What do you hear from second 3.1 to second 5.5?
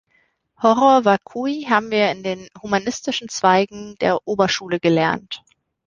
Zweigen der Oberschule gelernt.